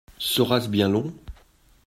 Sera-ce 0.17 0.67
bien 0.67 0.89
long? 0.89 1.13